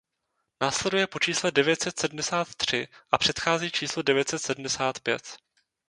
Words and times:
Následuje 0.61 1.07
po 1.07 1.19
čísle 1.19 1.51
devět 1.51 1.81
set 1.81 1.99
sedmdesát 1.99 2.55
tři 2.55 2.87
a 3.11 3.17
předchází 3.17 3.71
číslu 3.71 4.01
devět 4.01 4.27
set 4.29 4.39
sedmdesát 4.39 4.99
pět. 4.99 5.37